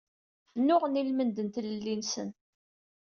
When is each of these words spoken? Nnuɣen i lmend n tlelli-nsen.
Nnuɣen 0.59 0.99
i 0.99 1.03
lmend 1.09 1.37
n 1.41 1.47
tlelli-nsen. 1.53 2.29